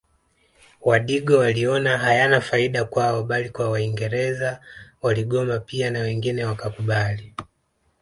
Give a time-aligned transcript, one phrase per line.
[0.81, 4.61] Wadigo waliona hayana faida kwao bali kwa waingereza
[5.01, 7.33] waligoma pia na wengine wakakubali